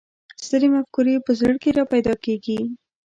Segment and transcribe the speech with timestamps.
[0.45, 2.59] سترې مفکورې په زړه کې را پیدا کېږي.